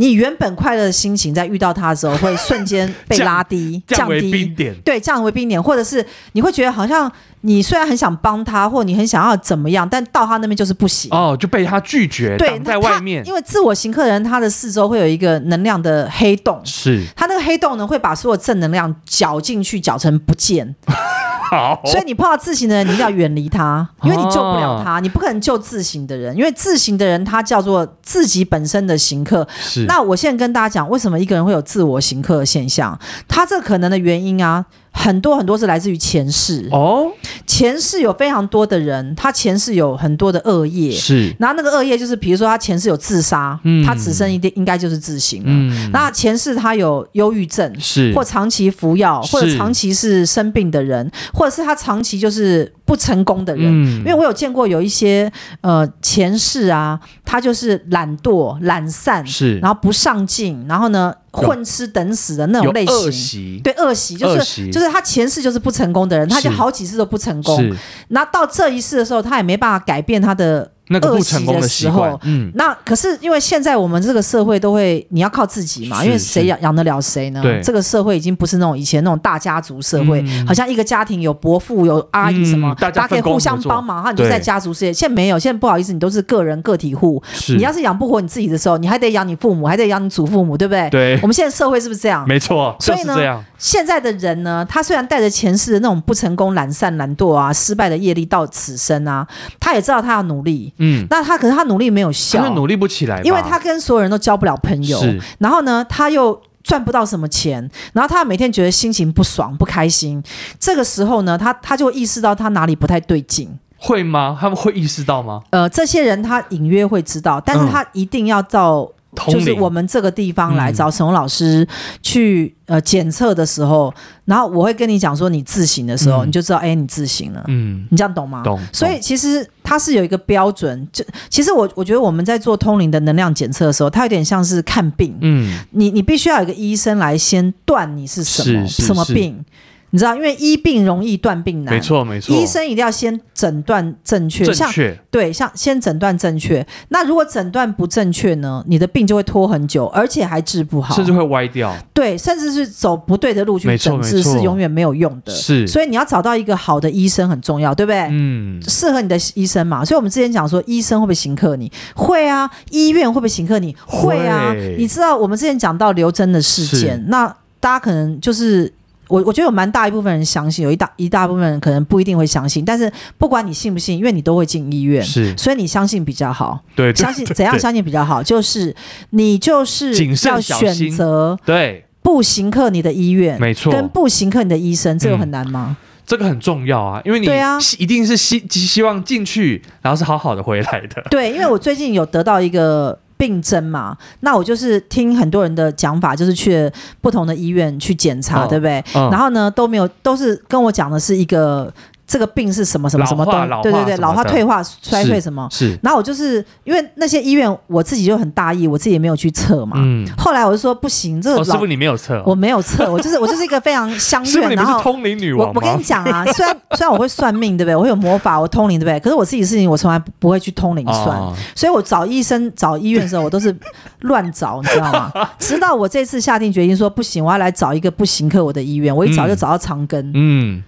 [0.00, 4.72] 你原本快乐的心情，在遇到他的时候，会瞬间被拉低，降，降低，冰点。
[4.84, 7.10] 对，降为冰点，或者是你会觉得好像
[7.42, 11.10] 你虽然很想帮他，或你很想要怎么样，但到他那边就是不行。
[11.12, 13.24] 哦，就被他拒绝，对在外面。
[13.26, 20.74] 因为自我行客的人，他的四周会有一个能量的黑洞，是他那个黑洞呢，会把所有正能量搅进去，搅成不见。
[21.50, 29.46] 好，所以你碰到自行的人，你一定要远离他， 因为你救不了他，你不可能救自行的人，因为自行的人他叫做自己本身的行客。
[29.58, 32.98] 是，那我现在跟大家讲，为什么一个人会有自我行客的现象？
[33.26, 34.66] 他这可能的原因啊。
[34.98, 36.68] 很多很多是来自于前世。
[36.72, 37.06] 哦，
[37.46, 55.30] 前世有非常多的人，他前世有很多的恶业，是，然后那个恶业就是，比如说他前世有自杀，嗯，他此生一定应该就是自刑了，嗯，那前世他有忧郁症，是，或长期服药，或者长期是生病的人，或者是他长期就是不成功的人，嗯，因为我有见过有一些
[55.60, 61.14] 呃前世啊，他就是懒惰、懒散，是，然后不上进，然后呢。
[61.32, 67.74] 混吃等死的那种类型，对，恶习就是就是他前世就是不成功的人，他就好几次都不成功，
[68.08, 70.70] 那到这一世的时候，他也没办法改变他的。
[70.90, 77.40] 那个不成功的时候，嗯，那可是因为现在我们这个社会都会，你要靠自己嘛，因为谁养养得了谁呢？
[77.42, 84.92] 对，这个社会已经不是那种以前那种大家族社会，嗯、好像一个家庭有伯父有阿姨什么，嗯、大家可以互相帮忙，哈，你就在家族事业。
[84.92, 90.88] 现在没有，现在不好意思，你都是个人个体户，你要是养不活你自己的时候，你还得养你父母，还得养你祖父母，对不对？
[90.90, 92.26] 对，我们现在社会是不是这样？
[92.26, 93.16] 没错，所以呢，
[93.58, 99.26] 现在的人呢，他虽然带着前世的那种不成功、懒散、懒惰啊、失败的业力到此生啊，
[99.60, 101.58] 他也知道他要努力，嗯，那他可是。
[101.58, 105.02] 他努力没有效，因为努力不起来，因为他跟所有人都交不了朋友。
[105.38, 110.22] 然后呢，他又赚不到什么钱，然后他每天觉得心情不爽、不开心。
[110.60, 113.58] 这个时候呢，他他就意识到他哪里不太对劲。
[113.76, 114.38] 会吗？
[114.40, 115.40] 他们会意识到吗？
[115.50, 118.88] 呃，这些人他隐约会知道，但是他一定要到。
[119.28, 121.66] 就是我们这个地方来找沈嵘老师
[122.02, 123.92] 去呃检测的时候，
[124.26, 128.42] 然后我会跟你讲说，你自行的时候，你就知道哎，你自行了，嗯，你这样懂吗？
[128.44, 128.60] 懂。
[128.72, 139.44] 所以其实它是有一个标准，就其实我我觉得我们在做通灵的能量检测的时候，它有点像是看病，嗯，你你必须要有一个医生来先断你是什么什么病。
[139.90, 142.34] 你知道，因为医病容易断病难，没错没错。
[142.34, 146.66] 医生一定要先诊断正确，正确对，像先诊断正确。
[146.90, 148.62] 那如果诊断不正确呢？
[148.66, 151.74] 你的病就会拖很久，而且还治不好，甚至会歪掉。
[151.94, 155.32] 对，甚至是走不对的路去诊治是永远没有用的。
[155.32, 158.08] 是，所以你要找到一个好的医生很重要，对不对？
[158.10, 159.84] 嗯，适合你的医生嘛。
[159.84, 161.70] 所以我们之前讲说，医生会不会刑克你？
[161.94, 162.50] 会啊。
[162.70, 163.74] 医院会不会刑克你？
[163.86, 164.54] 会啊。
[164.76, 167.26] 你知道我们之前讲到刘真的事件，那
[167.58, 168.70] 大家可能就是。
[169.08, 172.64] 我我觉得有蛮大一部分人相信，有一大一大部分人可能不一定会相信。
[172.64, 176.60] 但是不管你信不信，因为你都会进医院，是，所以你相信比较好。
[176.76, 178.22] 对，相信怎样相信比较好？
[178.22, 178.74] 就是
[179.10, 179.92] 你就是
[180.26, 185.76] 要选择对不行克你的医院，没错，跟不行克你的医生，这个很难吗？
[186.06, 191.02] 这个很重要啊，因为你对啊，一定是希希望进去，然后是好好的回来的。
[191.10, 192.98] 对，因为我最近有得到一个。
[193.18, 198.82] 病症嘛，那我就是听很多人的讲法，就是去不同的医院去检查，哦、对不对？
[198.94, 201.70] 嗯、然后呢，都没有，都是跟我讲的是一个。
[202.08, 203.62] 这个病是什么什么什么东？
[203.62, 205.46] 对对对，老化、退化、衰退什么？
[205.52, 205.78] 是。
[205.82, 209.76] 然后我就是因为那些医院，我自己就很大意，我自己也没有去测嘛。
[209.78, 210.08] 嗯。
[210.16, 214.56] 后来我就说不行，这个师傅你没有测，我没有测，我就是我就是一个非常相愿。
[214.56, 215.48] 然后通灵女王。
[215.48, 217.76] 我我跟你讲啊， 虽然虽然我会算命，对不对？
[217.76, 218.98] 我会有魔法，我通灵，对不对？
[219.00, 221.20] 可是我自己的事情，我从来不会去通灵算。
[221.54, 223.54] 所以我找医生、找医院的时候，我都是
[224.00, 225.12] 乱找，你知道吗？
[225.38, 228.96] 直到我这次下定决心说不行，我要来找一个不行克我的医院。
[228.96, 230.10] 我一找就找到长庚。
[230.14, 230.62] 嗯。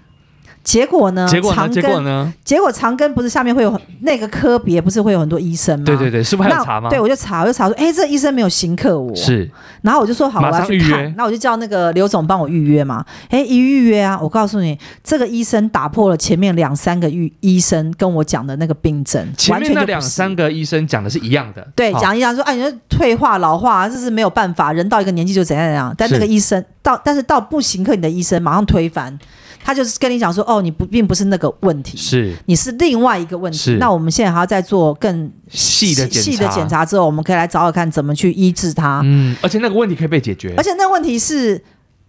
[0.71, 1.27] 结果呢？
[1.29, 1.69] 结果呢？
[1.69, 2.33] 结果呢？
[2.45, 5.85] 结果长庚不是下面会有那个科别，不是会有很多医生吗？
[5.85, 6.89] 对对对，是不是还要查吗？
[6.89, 9.13] 对，我就查，我就查说，哎，这个医生没有行客我。
[9.17, 9.51] 是。
[9.83, 11.13] 然后我就说好，我要去看。
[11.17, 13.05] 那我就叫那个刘总帮我预约嘛。
[13.31, 19.27] 哎，一预约啊，我告诉你，这个医生打破了前面两三个医医生跟我讲的那个病症。
[19.37, 21.67] 前面那两三个医生讲的是一样的。
[21.75, 25.93] 对，讲一样说，哎，你说退化老化，这是没有办法，人到一个年纪就怎样怎样。
[25.99, 29.19] 但那个医生到，但是到不行克你的医生马上推翻。
[29.63, 33.77] 他就是跟你讲说，哦，你不并不是那个问题，是你是另外一个问题。
[33.79, 39.01] 那我们现在还要再做更细的检查，细的检查之后，我们可以来找找看怎么去医治它。
[39.05, 41.63] 嗯，而且那个问题可以被解决，而且那个问题是。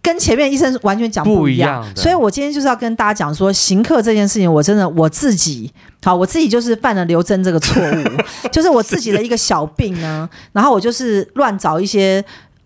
[0.04, 8.04] 跟前面医生完全讲不一样，一样，所以我今天就是要跟大家讲说，行客这件事情，我真的我自己，好，我自己就是犯了刘真这个错误，
[8.50, 12.20] 就是我自己的一个小病呢，然后我就是乱找一些。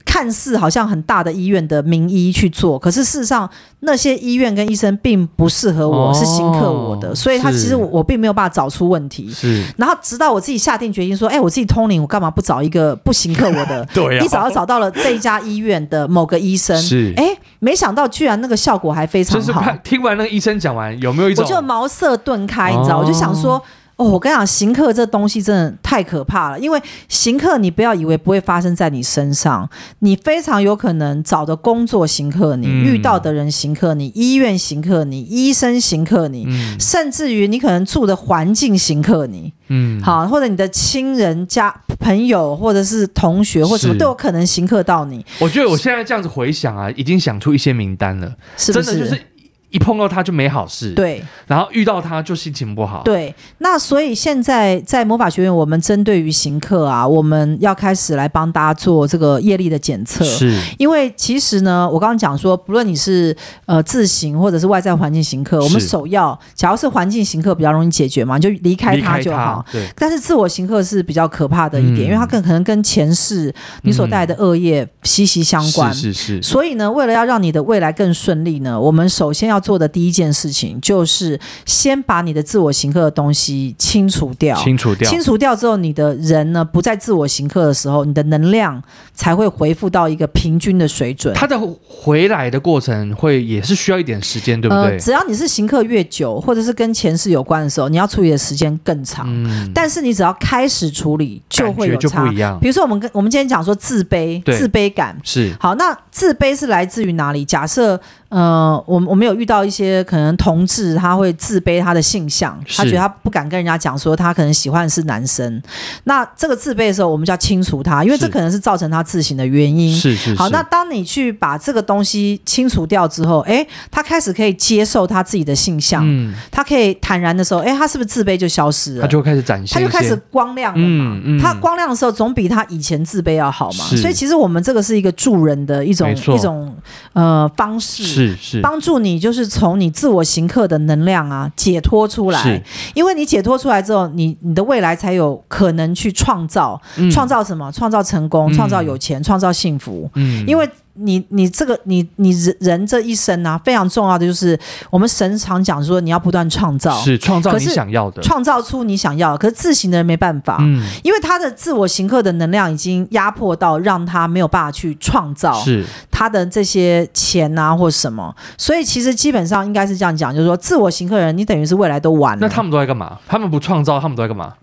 [0.07, 3.49] 看似好像很大的医院的名医去做，可是事实上
[3.81, 9.31] 那些医院跟医生并不适合我，哦、是刑克我的，所以他其实我我并没有办法找出问题。
[9.31, 13.85] 是，然后直到我自己下定决心说，哎，我自己通灵，我干嘛不找一个不行克我的？
[13.93, 19.61] 对、啊，你找要找到了这一家医院的某个医生，是，哎，没想到居然那个效果还非常好。
[19.61, 23.55] 就是听完那个医生讲完，有没有一种我就茅塞顿开，你知道，哦、我就想说。
[23.57, 23.63] 哦，
[23.97, 26.61] 我跟你讲，行客这东西真的太可怕了。
[26.61, 29.69] 因为行客，你不要以为不会发生在你身上，
[30.01, 39.55] 你非常有可能找的工作行客你，嗯、遇到的人行客你，医院行客你，医生行客你，嗯、甚至于你可能住的环境行客你。
[39.69, 45.25] 嗯，好，或者你的亲人家朋友，或者是同学，或者什么都有可能行客到你。
[45.39, 48.85] 我觉得我现在这样子回想啊，已经想出一些名单了，是不是？
[48.85, 49.23] 真的就是。
[49.71, 53.35] 一碰到他就没好事，对，然后遇到他就心情不好，对。
[53.59, 60.57] 那所以现在在魔法学院，我们针对于行客啊，我们要开始来帮大家做这个业力的检测，是。
[60.79, 69.65] 因为其实呢，我刚刚讲说，不论你是呃自行或者是外在环境行客，我们首要，假如是环境行客比较容易解决嘛，你就离开他就好。
[69.73, 69.87] 对。
[69.97, 73.53] 但是自我行客是比较可怕的一点，嗯、因为它更可能跟前世
[73.83, 75.93] 你所带来的恶业息息相关。
[75.93, 76.43] 是是是。
[76.43, 88.83] 所以呢，为了要让你的未来更顺利呢，我们首先要做的第一件事情就是先把你的自我行客的东西清除掉，清除掉，清除掉之后，你的人呢不再自我行客的时候，你的能量
[89.15, 91.35] 才会回复到一个平均的水准。
[91.35, 94.93] 它的回来的过程会也是需要一点时间，对不对？
[94.93, 99.27] 呃，只要你是行客越久，或者是跟前世有关的时候，你要处理的时间更长。
[99.29, 102.09] 嗯，但是你只要开始处理，就会有差。
[102.09, 102.59] 就不一样。
[102.61, 105.75] 比如说，我们跟我们今天讲说自卑，自卑感是好。
[105.75, 107.45] 那自卑是来自于哪里？
[107.45, 108.01] 假设。
[108.29, 115.63] 呃，我我们有遇到一些可能同志，他会自卑他的性向，他觉得他不敢跟人家讲说他可能喜欢的是男生。
[116.05, 119.95] 那这个自卑的时候，我们就要清除他，因为这可能是造成他自省的原因。
[119.95, 120.35] 是是，是。
[120.35, 129.03] 好，那当你去把这个东西清除掉之后，哎，他开始可以接受他自己的性向，嗯，他可以坦然的时候，哎，他是不是自卑就消失了？
[129.03, 131.15] 他就会开始展现，他就开始光亮了嘛。
[131.15, 131.41] 嗯嗯。
[131.41, 133.85] 他光亮的时候，总比他以前自卑要好嘛。
[133.97, 136.75] 所以其实我们这个是一个助人的一种一种
[137.13, 138.03] 呃方式。
[138.03, 142.63] 是是，帮助你就是从你自我行客的能量啊解脱出来，
[142.95, 147.71] 因为你解脱出来之后，你你的未来才有可能去创造，嗯、创造什么？
[147.73, 150.11] 创造成功，创造有钱，嗯、创造幸福。
[150.15, 150.69] 嗯，因为。
[150.99, 154.59] 你你这个你你人人这一生啊，非常重要的就是
[154.91, 159.39] 我们神常讲说，你要不断创造，是创造你想要的，创造出你想要的。
[159.39, 168.35] 可是自行的人没办法，嗯，因为他的自我行客的能量已经压迫到让他没有办法去创造，是他的这些钱啊或什么。
[168.57, 172.41] 所以其实基本上应该是这样讲，就是说自我行客人，你等于是未来都完了。
[172.41, 173.19] 那他们都在干嘛？
[173.29, 174.55] 他们不创造，他们都在干嘛？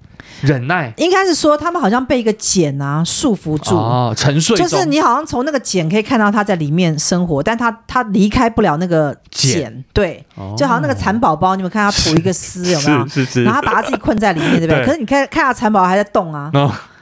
[0.42, 3.76] 忍耐，应该是说他们好像被一个茧啊束缚住。
[3.76, 10.26] 哦，沉睡，就是你好像从那个茧可以看到他在里面生活，但他他离开不了那个茧，对，
[10.58, 13.08] 就好像那个蚕宝宝，你们看他吐一个丝有没有？
[13.08, 14.86] 是是是，然后他把他自己困在里面，对不对？
[14.86, 16.52] 可是你看看下蚕宝宝还在动啊。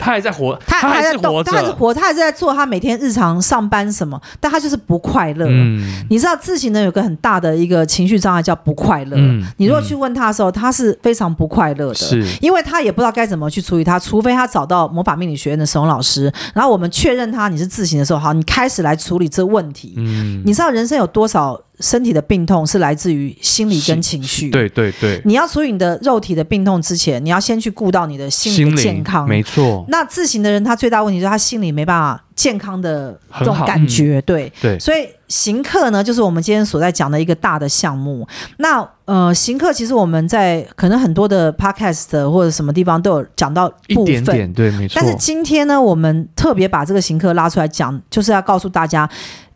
[0.01, 5.45] 他还在活，他还在动，他还是活，他还是在做他每天日常上班什么，但他就是不快乐。
[5.47, 9.15] 嗯，你知道自刑呢有个很大的一个情绪障碍叫不快乐。
[9.15, 19.93] 嗯，你如果去问他的时候，他是非常不快乐的，是因为他也不知道该怎么去处理他，除非他找到魔法命理学院的沈嵘老师，然后我们确认他你是自行的时候，好，你开始来处理这问题。
[19.97, 21.61] 嗯，你知道人生有多少？
[21.82, 24.50] 身体的病痛是来自于心理跟情绪。
[24.50, 29.28] 对对对，你要处理你的肉体的病痛之前，你要先去顾到你的心理健康。
[29.28, 29.84] 没错。
[29.89, 34.20] 那自行的人，他最大问题就是他心里没办法健康的这种感觉。
[34.20, 34.80] 嗯、对对。
[34.80, 38.28] 所以行客呢，就是我们今天所在讲的一个大的项目。
[38.58, 44.94] 那呃，行客其实我们在可能很多的 podcast 或者什么地方都有讲到部分，一点点对，没错。
[44.96, 49.10] 但是今天呢，我们特别把这个行客拉出来讲，就是要告诉大家。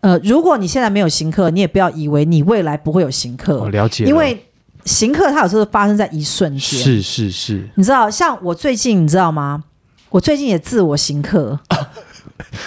[0.06, 3.58] 呃，如果你现在没有行客，你也不要以为你未来不会有行客。
[3.58, 4.40] 我了解，因为
[4.84, 6.60] 行客它有时候发生在一瞬间。
[6.60, 9.64] 是是是，你知道，像我最近，你知道吗？
[10.12, 11.60] 我最近也自我刑克。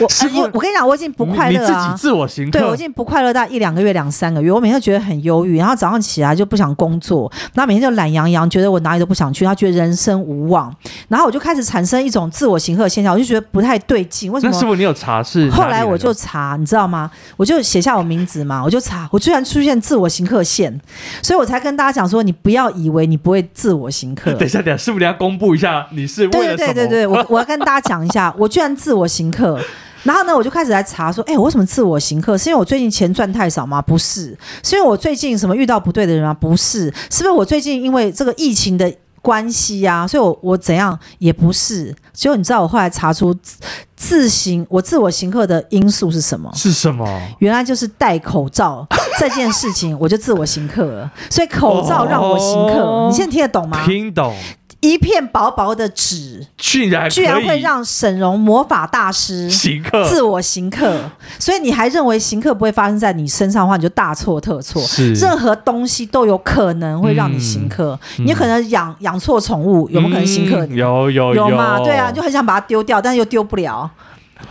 [0.00, 1.60] 我、 呃、我跟你讲，我已经不快乐啊！
[1.60, 10.74] 你自己自我行客，对，我已经不快乐到一两个月、两三个月，我每天都觉得很忧郁，然后早上起来就不想工作，然后每天就懒洋洋，觉得我哪里都不想去，他觉得人生无望，
[11.08, 14.32] 然后我就开始产生一种自我行客的现象，我就觉得不太对劲。
[14.32, 14.52] 为什么？
[14.52, 15.50] 那师傅，你有查是？
[15.50, 17.10] 后来我就查，你知道吗？
[17.36, 20.80] 我就写下我名字嘛，我就查，我居然出现自我行客线，
[21.22, 24.32] 所以我才跟大家讲说，你不要以为你不会自我行客。
[24.32, 26.72] 等一下，等一下，师傅，你要公布一下你是为了什么？
[26.72, 29.57] 对对对对对，我我要跟大家讲一下，我居然自我行客。
[30.04, 32.38] 然后呢，我就开始来查说，哎，我为什么自我行客？
[32.38, 33.82] 是因为我最近钱赚太少吗？
[33.82, 36.32] 不是，是因为我最近什么遇到不对的人吗？
[36.32, 38.90] 不是，是不是我最近因为这个疫情的
[39.20, 40.06] 关系呀、啊？
[40.06, 41.94] 所以我我怎样也不是。
[42.12, 43.56] 结果你知道我后来查出自，
[43.96, 46.48] 自行我自我行客的因素是什么？
[46.54, 47.04] 是什么？
[47.40, 48.86] 原来就是戴口罩
[49.18, 51.12] 这件事情，我就自我行客了。
[51.28, 53.84] 所以口罩让我行客，哦、你现在听得懂吗？
[53.84, 54.32] 听懂。
[54.80, 60.08] 一片薄薄的纸，居然居然会让沈荣魔法大师行客。
[60.08, 64.80] 自我行客，所以你还认为行客不会发生在你身上的话，你就大错特错。
[64.82, 65.12] 是。
[65.14, 70.64] 任何东西都有可能会让你行客，嗯、你可能养养错宠物，有没有可能行客？
[70.66, 71.80] 有有有嘛？
[71.80, 73.90] 对啊，就很想把它丢掉，但是又丢不了，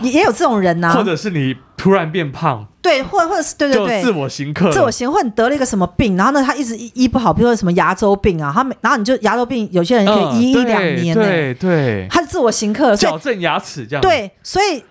[0.01, 0.95] 也也有这种人呐、啊。
[0.95, 2.67] 或者是你突然变胖。
[2.81, 14.83] 对，或或者是对对对，自我行客，自我行，或者你得了一个什么病，然后呢，他一直医医不好，比如说什么牙周病啊，他每然后你就牙周病，有些人可以医一两年呢，对对，他是自我行客，矫正牙齿这样，对，所以。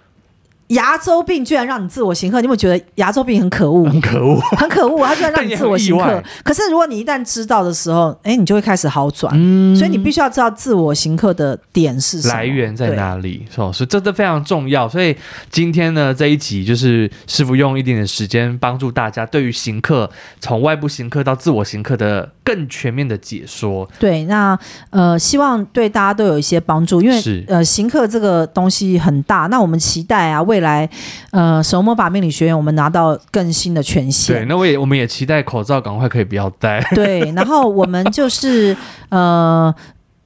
[0.68, 3.84] 牙周病居然让你自我行客，你有没有觉得牙周病很可恶？
[3.88, 6.22] 很可恶，很可恶，它居然 让你自我行客。
[6.42, 9.32] 可是如果你一旦知道的时候，哎，你就会开始好转。
[9.36, 13.70] 嗯，所以你必须要知道自我行客的点是什么，来源在哪里，是吧？
[13.72, 14.88] 所以这都非常重要。
[14.88, 15.16] 所以
[15.50, 20.10] 今天呢，这一集就是师傅用一点点时间帮助大家，对于行客
[20.40, 23.88] 从外部行客到自我行客的更全面的解说。
[23.98, 24.58] 对，那
[24.90, 30.88] 呃，希望对大家都有一些帮助，因为是呃，行客这个东西很大，那我们期待啊，为未来，
[31.32, 34.36] 呃，沈嵘魔法命理学院，我们拿到更新的权限。
[34.36, 36.80] 对，那我也我们也期待口罩赶快可以不要戴。
[36.96, 38.74] 对，然后我们就是
[39.10, 39.74] 呃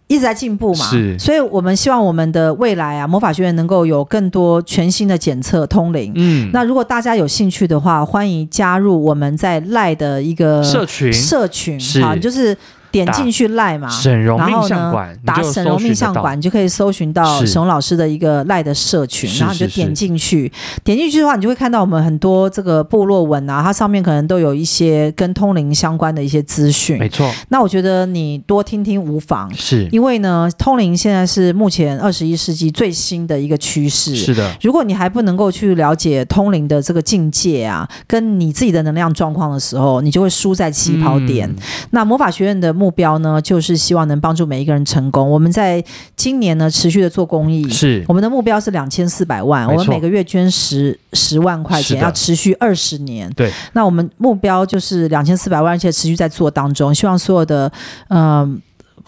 [0.07, 6.12] 一直在进步嘛，是，所以我们希望我们的未来啊，魔法学院能够有更多全新的检测通灵。
[6.14, 12.57] 嗯，那如果大家有兴趣的话，欢迎加入我们在赖的一个社群，社群好，就是。
[12.91, 14.93] 点进去赖嘛，然后呢，
[15.24, 20.51] 打沈荣命相馆，你就可以搜寻到沈嵘老师的一个赖的社群，然后你就点进去，
[20.82, 26.99] 点进去的话，你就会看到我们很多这个部落文啊，它上面可能都有一些跟通灵相关的一些资讯。
[26.99, 34.16] 没错，那我觉得你多听听无妨，是因为呢，通灵现在是目前二十一世纪最新的一个趋势。
[34.16, 41.49] 是的，如果你还不能够去了解通灵的这个境界啊，跟你自己的能量状况的时候，你就会输在起跑点。
[41.49, 41.57] 嗯、
[41.91, 45.28] 那魔法学院的目标呢，就是希望能帮助每一个人成功。
[45.28, 45.85] 我们在
[46.16, 53.31] 今年呢，持续的做公益，是我们的目标是两千四百万，我们每个月捐十十万块钱，要持续二十年。
[53.37, 56.95] 对，那我们目标就是两千四百万，而且持续在做当中。
[56.95, 57.70] 希望所有的
[58.09, 58.51] 嗯、呃、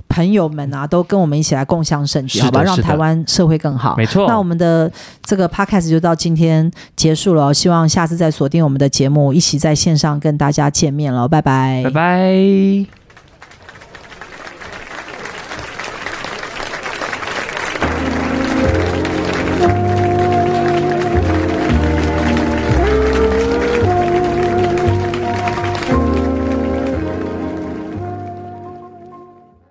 [0.09, 2.63] 朋友们啊，都跟我们一起来共享盛举，好吧？
[2.63, 3.97] 让台湾社会更好。
[3.97, 4.27] 没错。
[4.29, 4.91] 那我们的
[5.23, 11.27] 这个 podcast 就到今天结束了，希望下次再锁定我们的节目，一起在线上跟大家见面了。
[11.27, 13.02] 拜拜，拜拜。